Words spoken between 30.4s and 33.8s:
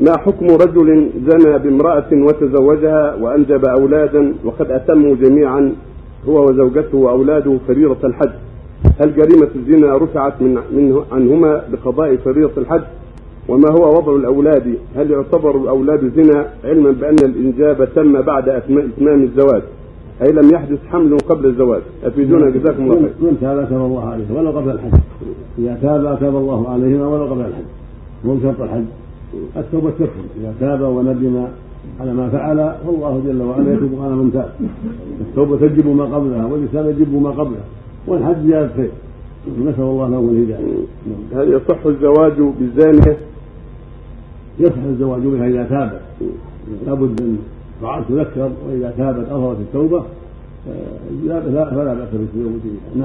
إذا تاب وندم على ما فعل فالله جل وعلا